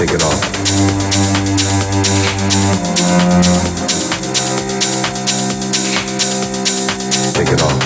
[0.00, 0.40] take it off.
[7.34, 7.78] Take it off.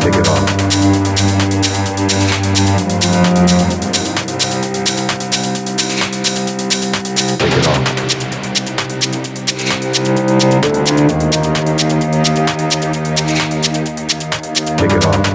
[0.00, 0.48] Take it off.
[7.38, 7.66] Take it
[11.36, 11.47] off.
[14.78, 15.27] Take it off.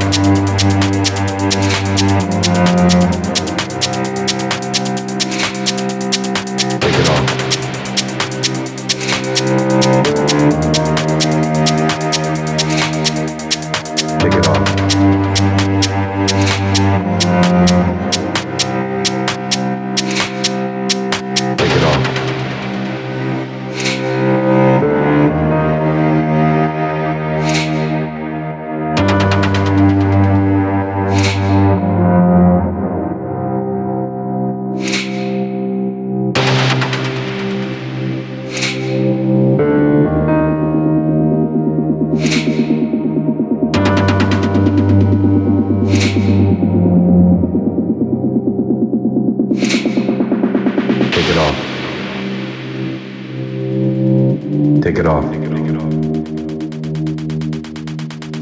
[55.03, 55.31] Take it off.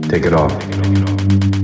[0.09, 0.59] Take it off.
[0.59, 1.60] Take it off.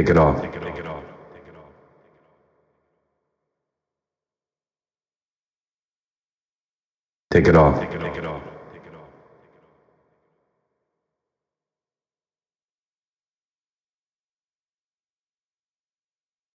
[0.00, 0.40] Take it off.
[0.40, 1.04] Take it off.
[7.30, 7.78] Take it off.
[7.78, 8.49] Take it off.